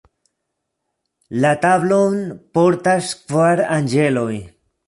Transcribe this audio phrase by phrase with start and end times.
[1.43, 2.17] La tablon
[2.59, 4.31] portas kvar anĝeloj.